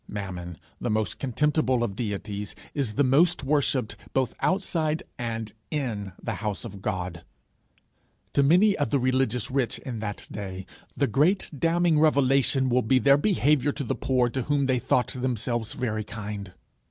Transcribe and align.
Mammon, 0.07 0.57
the 0.79 0.89
most 0.89 1.19
contemptible 1.19 1.83
of 1.83 1.95
deities, 1.95 2.55
is 2.73 2.95
the 2.95 3.03
most 3.03 3.43
worshipped, 3.43 3.95
both 4.13 4.33
outside 4.39 5.03
and 5.19 5.53
in 5.69 6.13
the 6.19 6.33
house 6.41 6.65
of 6.65 6.81
God: 6.81 7.23
to 8.33 8.41
many 8.41 8.75
of 8.75 8.89
the 8.89 8.97
religious 8.97 9.51
rich 9.51 9.77
in 9.77 9.99
that 9.99 10.27
day, 10.31 10.65
the 10.97 11.05
great 11.05 11.51
damning 11.55 11.99
revelation 11.99 12.67
will 12.67 12.81
be 12.81 12.97
their 12.97 13.15
behaviour 13.15 13.71
to 13.73 13.83
the 13.83 13.93
poor 13.93 14.27
to 14.27 14.41
whom 14.41 14.65
they 14.65 14.79
thought 14.79 15.09
themselves 15.13 15.73
very 15.73 16.03
kind. 16.03 16.51